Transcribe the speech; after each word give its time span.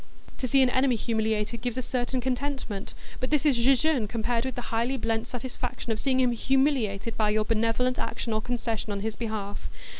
To 0.39 0.47
see 0.47 0.63
an 0.63 0.69
enemy 0.71 0.95
humiliated 0.95 1.61
gives 1.61 1.77
a 1.77 1.83
certain 1.83 2.21
contentment, 2.21 2.95
but 3.19 3.29
this 3.29 3.45
is 3.45 3.55
jejune 3.55 4.07
compared 4.07 4.45
with 4.45 4.55
the 4.55 4.73
highly 4.73 4.97
blent 4.97 5.27
satisfaction 5.27 5.91
of 5.91 5.99
seeing 5.99 6.19
him 6.19 6.31
humiliated 6.31 7.15
by 7.17 7.29
your 7.29 7.45
benevolent 7.45 7.99
action 7.99 8.33
or 8.33 8.41
concession 8.41 8.91
on 8.91 9.01
his 9.01 9.15
behalf. 9.15 9.69